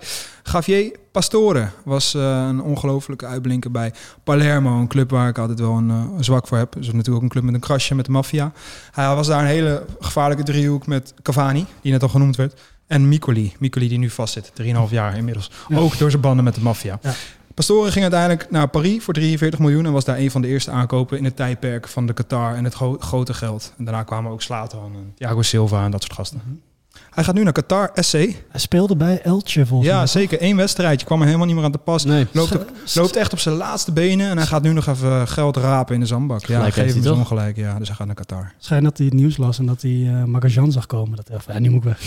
[0.52, 3.92] Javier Pastore was eh, een ongelofelijke uitblinker bij
[4.24, 4.78] Palermo.
[4.78, 6.72] Een club waar ik altijd wel een, eh, zwak voor heb.
[6.72, 8.52] Dus natuurlijk ook een club met een krasje met de maffia.
[8.92, 12.60] Hij was daar een hele gevaarlijke driehoek met Cavani, die net al genoemd werd.
[12.86, 13.52] En Micoli.
[13.58, 14.52] Micoli die nu vastzit.
[14.54, 15.50] 3,5 jaar inmiddels.
[15.68, 15.78] Ja.
[15.78, 16.98] Ook door zijn banden met de maffia.
[17.02, 17.12] Ja.
[17.54, 20.70] Pastore ging uiteindelijk naar Paris voor 43 miljoen en was daar een van de eerste
[20.70, 23.72] aankopen in het tijdperk van de Qatar en het gro- grote geld.
[23.78, 26.62] En daarna kwamen ook Slatan en Thiago Silva en dat soort gasten.
[27.10, 28.12] Hij gaat nu naar Qatar SC.
[28.12, 30.06] Hij speelde bij Elche volgens Ja, mij.
[30.06, 30.42] zeker.
[30.42, 31.06] Eén wedstrijdje.
[31.06, 32.04] Kwam er helemaal niet meer aan te pas.
[32.04, 32.26] Nee.
[32.32, 35.56] Loopt, op- loopt echt op zijn laatste benen en hij gaat nu nog even geld
[35.56, 36.44] rapen in de zandbak.
[36.46, 37.16] Ja, geef hem toch?
[37.18, 37.56] ongelijk.
[37.56, 38.52] Ja, dus hij gaat naar Qatar.
[38.58, 41.16] Schijnt dat hij het nieuws las en dat hij eh Magajan zag komen.
[41.24, 42.00] Dat ja, nu moet ik weg.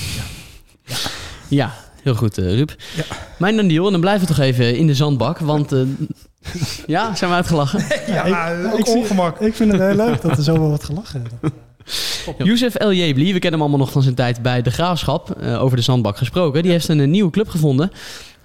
[1.47, 1.73] Ja,
[2.07, 2.75] heel goed, eh Ruud.
[2.95, 3.03] Ja.
[3.39, 5.37] Mijn deal, en dan blijven we toch even in de zandbak.
[5.39, 5.79] Want eh,
[6.87, 7.79] ja, zijn we uitgelachen?
[8.13, 9.39] Ja, ik- ook ik zie- ongemak.
[9.39, 11.23] Ik vind het heel leuk dat er zoveel wordt gelachen.
[12.37, 15.31] Youssef El Jebli, we kennen hem allemaal nog van zijn tijd bij de Graafschap.
[15.31, 16.61] eh, over de zandbak gesproken.
[16.63, 17.91] Die heeft een, eh, nieuwe club gevonden.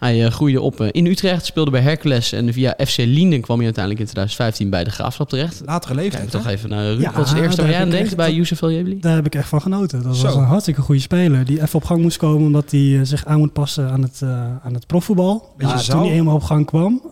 [0.03, 2.33] Hij eh, groeide op eh, in Utrecht, speelde bij Hercules.
[2.33, 5.62] En via FC Linden kwam hij uiteindelijk in 2015 bij de Graafschap terecht.
[5.65, 6.51] Latere Kijk leeftijd, toch hè?
[6.51, 7.01] even naar Ruud.
[7.01, 8.85] Ja, Wat is het eerste waar jij aan denkt bij Youssef El?
[9.01, 10.03] Daar heb ik echt van genoten.
[10.03, 10.27] Dat Zo.
[10.27, 11.45] was een hartstikke goede speler.
[11.45, 14.21] Die even op gang moest komen omdat hij eh, zich aan moet passen aan het,
[14.62, 15.53] aan het profvoetbal.
[15.57, 17.03] Beetje Maar zaal- toen hij eenmaal op gang kwam,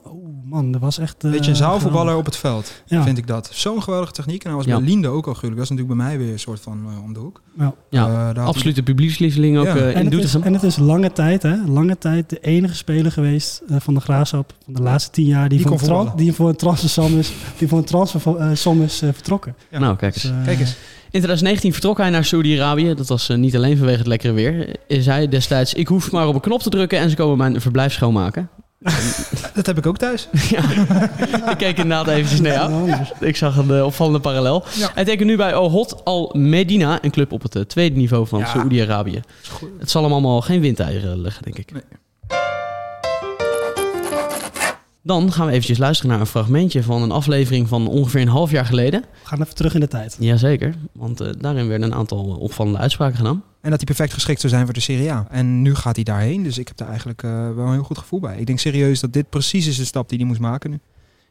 [0.50, 1.24] man, dat was echt...
[1.24, 2.18] eh, Weet je, een zaalvoetballer geweldig.
[2.18, 3.02] op het veld, Ja.
[3.02, 3.50] vind ik dat.
[3.52, 4.42] Zo'n geweldige techniek.
[4.42, 4.76] En hij was Ja.
[4.78, 5.56] bij Linde ook al gruwelijk.
[5.56, 7.40] Dat is natuurlijk bij mij weer een soort van eh, om de hoek.
[7.58, 7.74] Ja.
[7.90, 9.76] Ja, Eh, daar had hij- absolute publiekslieveling ook Ja.
[9.76, 10.42] eh, En in het, is, Doetinchem.
[10.42, 11.56] en het is lange tijd, hè?
[11.66, 15.48] Lange tijd de enige speler geweest eh, van de Graafschap van de laatste tien jaar
[15.48, 19.54] die, Die voor, die voor een transfersom is, die voor een transfersom is eh, vertrokken.
[19.70, 19.78] Ja.
[19.78, 20.22] Nou, kijk eens.
[20.22, 20.70] Dus, eh, Kijk eens.
[21.12, 22.94] In 2019 vertrok hij naar Saudi-Arabië.
[22.94, 24.76] Dat was eh, niet alleen vanwege het lekkere weer.
[24.86, 27.60] Is hij destijds, ik hoef maar op een knop te drukken en ze komen mijn
[27.60, 28.48] verblijf schoonmaken.
[29.54, 30.28] Dat heb ik ook thuis.
[31.50, 32.86] ik keek inderdaad eventjes naar jou.
[32.86, 34.64] Ja, Ik zag een eh, opvallende parallel.
[34.74, 34.90] Ja.
[34.94, 38.46] Hij tekent nu bij Al-Hot Al-Medina, een club op het eh, tweede niveau van Ja.
[38.46, 39.20] Saoedi-Arabië.
[39.78, 41.72] Het zal hem allemaal geen windeieren leggen, denk ik.
[41.72, 41.82] Nee.
[45.02, 48.50] Dan gaan we eventjes luisteren naar een fragmentje van een aflevering van ongeveer een half
[48.50, 49.00] jaar geleden.
[49.00, 50.16] We gaan even terug in de tijd.
[50.18, 53.42] Jazeker, want eh, daarin werden een aantal opvallende uitspraken gedaan.
[53.60, 55.26] En dat hij perfect geschikt zou zijn voor de Serie A.
[55.30, 56.42] En nu gaat hij daarheen.
[56.42, 58.38] Dus ik heb daar eigenlijk eh, wel een heel goed gevoel bij.
[58.38, 60.78] Ik denk serieus dat dit precies is de stap die hij moest maken nu.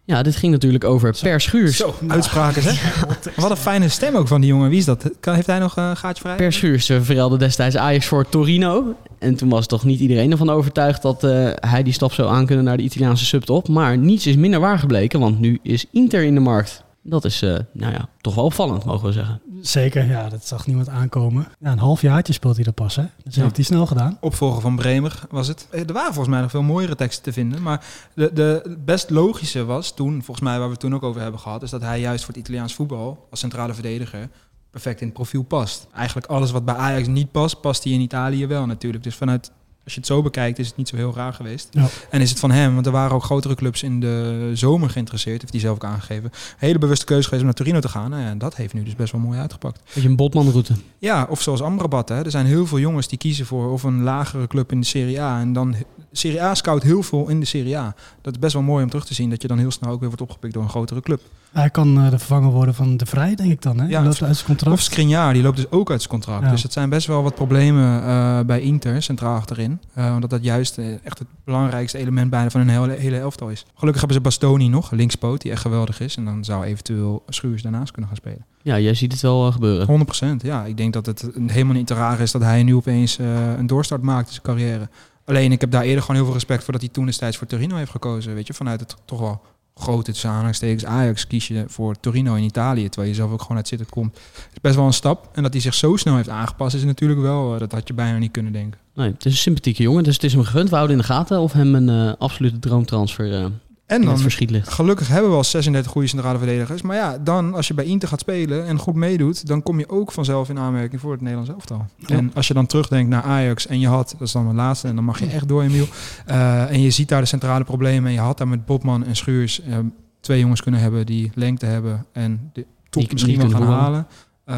[0.10, 1.78] Ja, dit ging natuurlijk over Per Schuurs.
[1.78, 2.72] Zo, uitspraken hè?
[3.42, 4.70] Wat een fijne stem ook van die jongen.
[4.70, 5.12] Wie is dat?
[5.22, 6.36] Heeft hij nog een gaatje vrij?
[6.36, 8.96] Per Schuurs eh, verruilde destijds Ajax voor Torino.
[9.20, 12.65] En toen was toch niet iedereen ervan overtuigd dat eh, hij die stap zou aankunnen
[12.65, 13.68] naar de Italiaanse subtop.
[13.68, 16.84] Maar niets is minder waar gebleken, want nu is Inter in de markt.
[17.04, 19.42] Dat is, eh, nou ja, toch wel opvallend, mogen we zeggen.
[19.62, 21.48] Zeker, ja, dat zag niemand aankomen.
[21.60, 23.04] Ja, een half jaartje speelt hij er pas, hè?
[23.24, 23.42] Dus Ja.
[23.44, 24.18] heeft hij snel gedaan.
[24.22, 25.68] Opvolger van Bremer was het.
[25.72, 27.62] Eh, Er waren volgens mij nog veel mooiere teksten te vinden.
[27.62, 27.86] Maar
[28.16, 31.40] de, de best logische was toen, volgens mij waar we het toen ook over hebben
[31.40, 34.30] gehad, is dat hij juist voor het Italiaans voetbal als centrale verdediger
[34.72, 35.88] perfect in het profiel past.
[35.94, 39.04] Eigenlijk alles wat bij Ajax niet past, past hij in Italië wel natuurlijk.
[39.04, 39.52] Dus vanuit,
[39.89, 41.67] als je het zo bekijkt, is het niet zo heel raar geweest.
[41.71, 41.88] Ja.
[42.10, 45.41] En is het van hem, want er waren ook grotere clubs in de zomer geïnteresseerd,
[45.41, 46.32] heeft hij zelf ook aangegeven.
[46.58, 48.10] Hele bewuste keuze geweest om naar Torino te gaan.
[48.10, 49.82] Nou En dat heeft nu dus best wel mooi uitgepakt.
[49.93, 50.73] Beetje een botmanroute.
[50.99, 52.10] Ja, of zoals Amrabat.
[52.10, 52.23] Hè.
[52.23, 55.21] Er zijn heel veel jongens die kiezen voor of een lagere club in de Serie
[55.21, 55.39] A.
[55.39, 55.75] En dan
[56.12, 57.95] Serie A scout heel veel in de Serie A.
[58.22, 60.00] Dat is best wel mooi om terug te zien dat je dan heel snel ook
[60.00, 61.22] weer wordt opgepikt door een grotere club.
[61.52, 63.80] Hij kan eh, de vervanger worden van De Vrij, denk ik dan.
[63.80, 63.88] Hè?
[63.88, 64.76] Ja, loopt uit zijn contract.
[64.76, 66.43] Of Skriniar, die loopt dus ook uit zijn contract.
[66.43, 66.52] Ja.
[66.52, 69.80] Dus het zijn best wel wat problemen eh, bij Inter, centraal achterin.
[69.93, 73.50] Eh, omdat dat juist eh, echt het belangrijkste element bijna van een hele, hele elftal
[73.50, 73.65] is.
[73.76, 76.15] Gelukkig hebben ze Bastoni nog, linkspoot, die echt geweldig is.
[76.15, 78.45] En dan zou eventueel Schuurs daarnaast kunnen gaan spelen.
[78.62, 80.06] Ja, jij ziet het wel eh, gebeuren.
[80.41, 80.41] 100%.
[80.41, 83.58] Ja, ik denk dat het helemaal niet te raar is dat hij nu opeens eh,
[83.58, 84.89] een doorstart maakt in zijn carrière.
[85.30, 87.48] Alleen ik heb daar eerder gewoon heel veel respect voor dat hij toen destijds voor
[87.48, 88.34] Torino heeft gekozen.
[88.34, 89.42] Weet je, vanuit het toch wel
[89.76, 93.58] grote tussen aanhalingstekens Ajax kies je voor Torino in Italië, terwijl je zelf ook gewoon
[93.58, 94.15] uit zitten komt.
[94.36, 95.30] is best wel een stap.
[95.34, 97.94] En dat hij zich zo snel heeft aangepast is natuurlijk wel, eh, dat had je
[97.94, 98.80] bijna niet kunnen denken.
[98.94, 100.70] Nee, het is een sympathieke jongen, dus het is hem gegund.
[100.70, 103.46] We houden in de gaten of hem een eh, absolute droomtransfer eh,
[103.89, 104.69] En dan, verschiet ligt.
[104.73, 106.82] gelukkig hebben we al 36 goede centrale verdedigers.
[106.82, 109.89] Maar ja, dan als je bij Inter gaat spelen en goed meedoet, dan kom je
[109.89, 111.86] ook vanzelf in aanmerking voor het Nederlands elftal.
[112.08, 114.88] En als je dan terugdenkt naar Ajax en je had, dat is dan de laatste,
[114.88, 115.88] en dan mag je echt door, Emiel.
[116.25, 119.15] Eh, en je ziet daar de centrale problemen en je had daar met Bobman en
[119.15, 119.78] Schuurs eh,
[120.19, 124.08] twee jongens kunnen hebben die lengte hebben en de top Die- misschien wel gaan halen.
[124.50, 124.56] Eh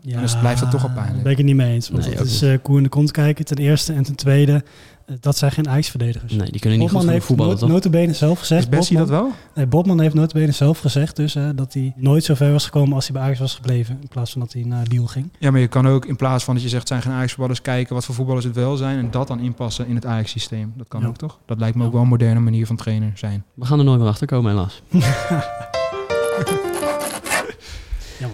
[0.00, 1.22] Ja, dus blijft dat toch Daar pijnlijk.
[1.22, 1.88] ben ik het niet mee eens.
[1.88, 3.92] Want Nee, het is eh koe in de kont kijken, ten eerste.
[3.92, 4.64] En ten tweede,
[5.06, 6.32] eh, dat zijn geen Ajax-verdedigers.
[6.32, 7.68] Nee, die kunnen niet goed Bobman genoeg heeft voetballen, toch?
[7.68, 8.62] notabene zelf gezegd...
[8.62, 9.30] Is Bessie dat wel?
[9.54, 13.04] Nee, Bobman heeft notabene zelf gezegd dus, dat hij nooit zo ver was gekomen als
[13.04, 13.98] hij bij Ajax was gebleven.
[14.00, 15.28] In plaats van dat hij naar Lille ging.
[15.38, 17.62] Ja, maar je kan ook in plaats van dat je zegt, het zijn geen Ajax-voetballers,
[17.62, 20.72] kijken wat voor voetballers het wel zijn en dat dan inpassen in het Ajax-systeem.
[20.76, 21.06] Dat kan Ja.
[21.06, 21.38] ook toch?
[21.46, 23.44] Dat lijkt me ook wel een moderne manier van trainer zijn.
[23.54, 24.82] We gaan er nooit meer achter komen, helaas.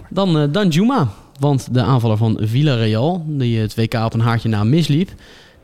[0.09, 1.07] Dan, eh Dan Juma.
[1.39, 5.09] Want de aanvaller van Villarreal, die het WK op een haartje na misliep,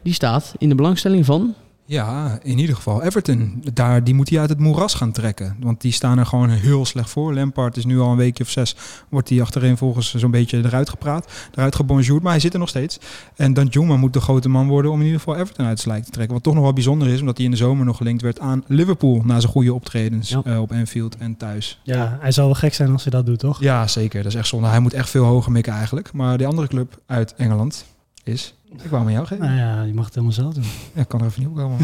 [0.04, 1.56] die staat in de belangstelling van...
[1.90, 3.64] Ja, in ieder geval Everton.
[3.74, 5.56] Daar, die moet hij uit het moeras gaan trekken.
[5.60, 7.34] Want die staan er gewoon heel slecht voor.
[7.34, 8.76] Lampard is nu al een weekje of zes,
[9.10, 11.32] wordt hij achterin volgens zo'n beetje eruit gepraat.
[11.52, 13.00] Eruit gebonjourd, maar hij zit er nog steeds.
[13.36, 15.82] En Dan Juma moet de grote man worden om in ieder geval Everton uit de
[15.82, 16.34] slijk te trekken.
[16.34, 18.64] Wat toch nog wel bijzonder is, omdat hij in de zomer nog gelinkt werd aan
[18.68, 19.22] Liverpool.
[19.26, 20.42] Na zijn goede optredens Ja.
[20.46, 21.80] eh, op Anfield en thuis.
[21.84, 23.60] Ja, hij zal wel gek zijn als hij dat doet, toch?
[23.62, 24.24] Ja, zeker.
[24.24, 24.68] Dat is echt zonde.
[24.68, 26.14] Hij moet echt veel hoger mikken eigenlijk.
[26.14, 27.86] Maar die andere club uit Engeland
[28.24, 28.54] is...
[28.72, 29.46] Ik wou hem aan jou geven.
[29.46, 30.64] Nou ja, je mag het helemaal zelf doen.
[30.94, 31.78] Ja, ik kan er even niet opkomen.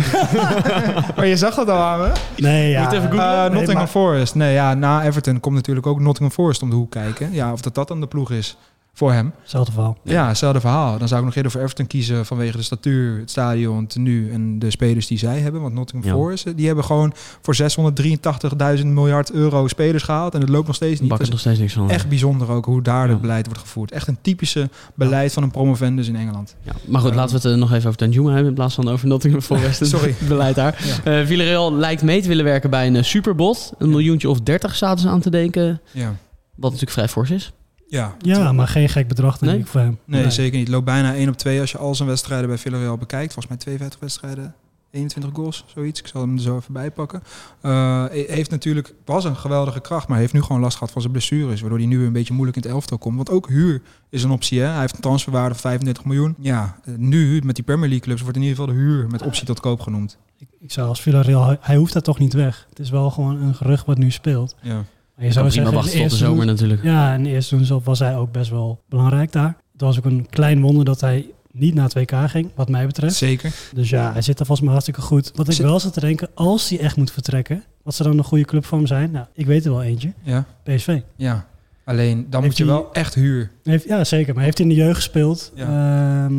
[1.15, 2.11] maar je zag dat al aan me.
[2.37, 2.83] Nee, ja.
[2.83, 3.25] Moet even googlen.
[3.33, 4.35] Eh, Nee, Nottingham maar- Forest.
[4.35, 7.33] Nee, ja, na Everton komt natuurlijk ook Nottingham Forest om de hoek kijken.
[7.33, 8.57] Ja, of dat dat dan de ploeg is
[8.97, 9.33] voor hem.
[9.41, 9.97] Hetzelfde verhaal.
[10.03, 10.97] Ja, hetzelfde verhaal.
[10.97, 14.31] Dan zou ik nog eerder voor Everton kiezen vanwege de statuur, het stadion, het tenue
[14.31, 15.61] en de spelers die zij hebben.
[15.61, 16.17] Want Nottingham Ja.
[16.17, 20.33] Forest, eh, die hebben gewoon voor 683.000 miljard euro spelers gehaald.
[20.33, 21.09] En het loopt nog steeds niet.
[21.09, 21.89] Bak er nog steeds niks van.
[21.89, 23.11] echt bijzonder ook hoe daar Ja.
[23.11, 23.91] het beleid wordt gevoerd.
[23.91, 26.55] Echt een typische beleid van een promovendus in Engeland.
[26.63, 28.87] Ja, maar goed, laten we het eh, nog even over Danjuma hebben in plaats van
[28.89, 29.85] over Nottingham Forest.
[29.85, 30.15] Sorry.
[30.17, 31.01] het beleid daar.
[31.03, 33.73] Eh Villarreal lijkt mee te willen werken bij een superbot.
[33.77, 35.81] Een miljoentje of dertig zaten ze aan te denken.
[35.91, 36.15] Ja.
[36.55, 37.53] Wat natuurlijk vrij fors is.
[37.87, 39.61] Ja, Ja, maar geen gek bedrag denk Nee?
[39.61, 39.97] ik voor hem.
[40.05, 40.65] Nee, zeker niet.
[40.67, 43.33] Het loopt bijna 1 op 2 als je al zijn wedstrijden bij Villarreal bekijkt.
[43.33, 44.55] Volgens mij 52 wedstrijden,
[44.91, 45.99] 21 goals, zoiets.
[45.99, 47.23] Ik zal hem er zo even bij pakken.
[47.61, 51.13] Eh, heeft natuurlijk, was een geweldige kracht, maar heeft nu gewoon last gehad van zijn
[51.13, 51.59] blessures.
[51.61, 53.15] Waardoor hij nu weer een beetje moeilijk in het elftal komt.
[53.15, 54.59] Want ook huur is een optie.
[54.59, 54.67] Hè?
[54.67, 56.35] Hij heeft een transferwaarde van 35 miljoen.
[56.39, 59.21] Ja, eh, nu met die Premier League clubs wordt in ieder geval de huur met
[59.21, 60.17] optie tot koop genoemd.
[60.37, 62.65] Ik, ik zou als Villarreal, hij- hij hoeft daar toch niet weg.
[62.69, 64.55] Het is wel gewoon een gerucht wat nu speelt.
[64.61, 64.83] Ja.
[65.15, 66.83] Maar je Zou prima zeggen, wachten tot de eerste zomer natuurlijk.
[66.83, 69.55] Ja, in de eerste seizoen was hij ook best wel belangrijk daar.
[69.71, 72.85] Het was ook een klein wonder dat hij niet naar het WK ging, wat mij
[72.85, 73.15] betreft.
[73.15, 73.53] Zeker.
[73.73, 75.31] Dus ja, hij zit er volgens mij hartstikke goed.
[75.35, 78.17] Wat ik Zit- wel zat te denken, als hij echt moet vertrekken, wat zou dan
[78.17, 79.11] een goede club voor hem zijn?
[79.11, 80.13] Nou, ik weet er wel eentje.
[80.23, 80.45] Ja.
[80.63, 80.99] PSV.
[81.15, 81.45] ja.
[81.85, 83.51] Alleen dan Heeft moet je hij- wel echt huur.
[83.63, 84.33] Heeft, ja, zeker.
[84.33, 85.51] Maar heeft hij in de jeugd gespeeld?
[85.55, 86.33] Ehm,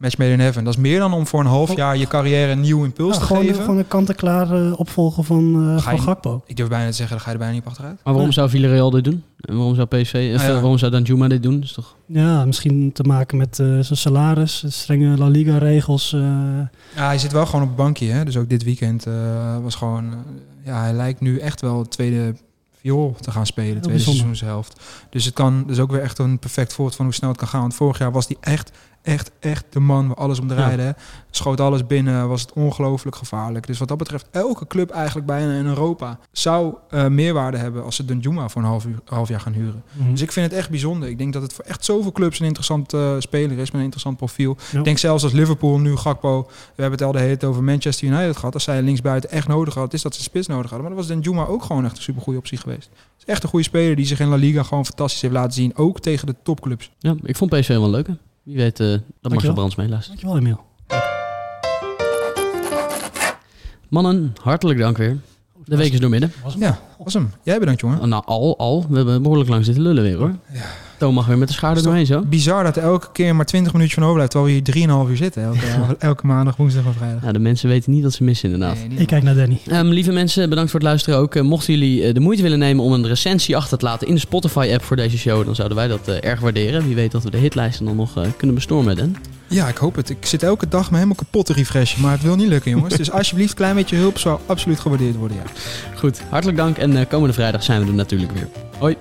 [0.00, 0.64] Match made in heaven.
[0.64, 3.14] Dat is meer dan om voor een half Gewoon- jaar je carrière een nieuw impuls
[3.14, 3.60] ja, te gewoon, geven.
[3.62, 6.42] gewoon een kant-en-klaar eh, opvolger van, eh Ga van je- Gakpo.
[6.46, 7.94] Ik durf bijna te zeggen, daar ga je er bijna niet op achteruit.
[7.94, 8.32] Maar waarom Nee.
[8.32, 9.22] zou Villarreal dit doen?
[9.40, 10.48] En waarom zou PSV, of, ja.
[10.48, 11.62] eh, waarom zou Danjuma dit doen?
[11.62, 11.94] Is toch...
[12.06, 16.12] Ja, misschien te maken met eh, zijn salaris, strenge La Liga-regels.
[16.12, 16.20] eh,
[16.96, 18.06] Ja, hij zit wel gewoon op het bankje.
[18.06, 18.24] Hè?
[18.24, 19.12] Dus ook dit weekend eh,
[19.62, 20.14] was gewoon...
[20.64, 22.34] ja, hij lijkt nu echt wel het tweede
[22.80, 23.70] viool te gaan spelen.
[23.70, 24.20] Tweede bijzonder.
[24.22, 24.80] seizoenshelft.
[25.10, 27.48] Dus het kan dus ook weer echt een perfect voorbeeld van hoe snel het kan
[27.48, 27.60] gaan.
[27.60, 28.70] Want vorig jaar was hij echt
[29.02, 30.82] echt, echt de man waar alles om draaide.
[30.82, 30.90] hè.
[31.30, 33.66] Schoot alles binnen, was het ongelooflijk gevaarlijk.
[33.66, 37.96] Dus wat dat betreft, elke club eigenlijk bijna in Europa zou eh, meerwaarde hebben als
[37.96, 39.82] ze Danjuma voor een half, uur, half jaar gaan huren.
[39.92, 40.10] Mhm.
[40.10, 41.08] Dus ik vind het echt bijzonder.
[41.08, 43.80] Ik denk dat het voor echt zoveel clubs een interessant eh, speler is met een
[43.80, 44.56] interessant profiel.
[44.72, 44.78] Ja.
[44.78, 47.62] Ik denk zelfs als Liverpool nu Gakpo, we hebben het al de hele tijd over
[47.62, 48.54] Manchester United gehad.
[48.54, 50.80] Als zij linksbuiten echt nodig hadden, is dat ze spits nodig hadden.
[50.80, 52.88] Maar dan was Danjuma ook gewoon echt een supergoeie optie geweest.
[52.92, 55.52] Het is echt een goede speler die zich in La Liga gewoon fantastisch heeft laten
[55.52, 55.76] zien.
[55.76, 56.90] Ook tegen de topclubs.
[56.98, 58.16] Ja, ik vond PSV wel een leuke.
[58.42, 59.54] Wie weet eh, dat Marcel Dankjewel.
[59.54, 60.20] Brands meeluistert.
[60.20, 60.68] Dankjewel, Emiel.
[63.88, 65.18] Mannen, hartelijk dank weer.
[65.64, 66.32] De week is doormidden.
[66.58, 67.30] Ja, was hem.
[67.42, 68.08] Jij bedankt, jongen.
[68.08, 68.86] Nou, al, al.
[68.88, 70.34] We hebben behoorlijk lang zitten lullen weer, hoor.
[70.98, 72.22] Toon mag weer met de schaar er Is doorheen, zo.
[72.22, 75.16] Bizar dat er elke keer maar 20 minuutjes van overblijft, terwijl we hier 3,5 uur
[75.16, 75.42] zitten.
[75.42, 77.24] Elke, elke maandag, woensdag en vrijdag.
[77.24, 78.76] Ja, de mensen weten niet wat ze missen, inderdaad.
[78.88, 79.60] Nee, Ik kijk naar Danny.
[79.66, 81.34] Ehm, lieve mensen, bedankt voor het luisteren ook.
[81.34, 84.14] Eh, mochten jullie eh, de moeite willen nemen om een recensie achter te laten in
[84.14, 86.84] de Spotify-app voor deze show, dan zouden wij dat eh, erg waarderen.
[86.84, 89.16] Wie weet dat we de hitlijsten dan nog kunnen bestormen, Dan.
[89.50, 90.10] Ja, ik hoop het.
[90.10, 92.96] Ik zit elke dag me helemaal kapot te refreshen, maar het wil niet lukken, jongens.
[92.96, 95.42] Dus alsjeblieft, klein beetje hulp zou absoluut gewaardeerd worden, ja.
[95.96, 98.48] Goed, hartelijk dank en eh, komende vrijdag zijn we er natuurlijk weer.
[98.78, 98.96] Hoi.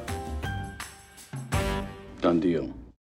[2.20, 2.79] Done deal.